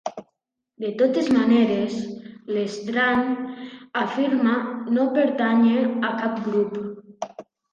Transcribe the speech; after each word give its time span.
De 0.83 0.87
totes 1.01 1.27
maneres, 1.33 1.99
l'Estrany 2.55 3.29
afirma 4.05 4.55
no 4.97 5.07
pertànyer 5.19 5.85
a 6.11 6.15
cap 6.25 6.41
grup. 6.49 6.83